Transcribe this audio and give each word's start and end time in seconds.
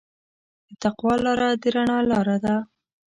د 0.67 0.69
تقوی 0.81 1.15
لاره 1.25 1.49
د 1.61 1.63
رڼا 1.75 1.97
لاره 2.11 2.37
ده. 2.43 2.55